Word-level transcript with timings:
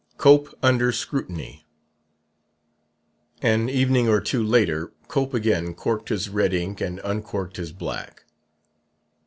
7 0.13 0.17
COPE 0.17 0.55
UNDER 0.63 0.91
SCRUTINY 0.91 1.67
An 3.43 3.69
evening 3.69 4.09
or 4.09 4.19
two 4.19 4.41
later 4.43 4.91
Cope 5.07 5.35
again 5.35 5.75
corked 5.75 6.09
his 6.09 6.27
red 6.27 6.55
ink 6.55 6.81
and 6.81 6.99
uncorked 7.03 7.57
his 7.57 7.71
black. 7.71 8.25